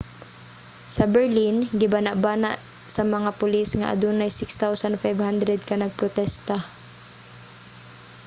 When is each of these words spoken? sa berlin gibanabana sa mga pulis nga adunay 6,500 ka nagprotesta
sa 0.95 1.05
berlin 1.13 1.55
gibanabana 1.79 2.51
sa 2.95 3.03
mga 3.13 3.29
pulis 3.39 3.69
nga 3.79 3.87
adunay 3.93 4.29
6,500 4.33 5.69
ka 5.69 5.75
nagprotesta 5.83 6.57